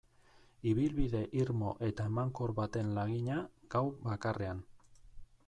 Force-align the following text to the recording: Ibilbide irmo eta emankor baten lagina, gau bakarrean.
Ibilbide 0.69 1.21
irmo 1.41 1.73
eta 1.89 2.07
emankor 2.13 2.55
baten 2.61 2.91
lagina, 2.97 3.37
gau 3.77 3.85
bakarrean. 4.09 4.65